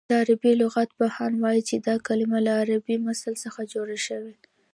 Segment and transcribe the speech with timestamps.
[0.09, 4.35] د عربي لغت پوهان وايي چې دا کلمه له عربي مثل څخه جوړه شوې